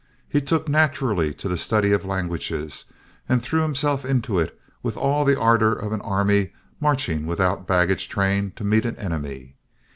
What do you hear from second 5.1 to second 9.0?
the ardor of an army marching without baggage train to meet an